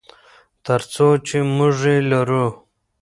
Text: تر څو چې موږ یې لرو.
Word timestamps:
تر 0.65 0.81
څو 0.93 1.07
چې 1.27 1.37
موږ 1.55 1.75
یې 1.89 1.95
لرو. 2.11 2.45